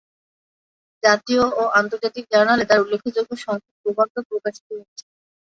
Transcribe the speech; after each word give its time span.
জাতীয় 1.03 1.43
ও 1.53 1.73
আন্তর্জাতিক 1.79 2.25
জার্নালে 2.31 2.63
তার 2.67 2.79
উল্লেখযোগ্য 2.83 3.31
সংখ্যক 3.37 3.73
প্রবন্ধ 3.81 4.15
প্রকাশিত 4.29 4.67
হয়েছে। 4.71 5.03